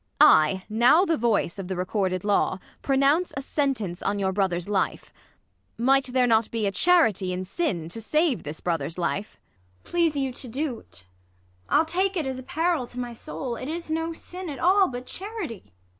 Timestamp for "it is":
13.55-13.91